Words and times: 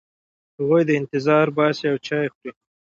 هغوی 0.59 0.83
انتظار 0.99 1.45
باسي 1.57 1.85
او 1.91 1.97
چای 2.07 2.27
خوري. 2.33 2.51